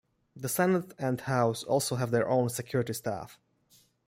[0.35, 3.37] The Senate and House also have their own security staff.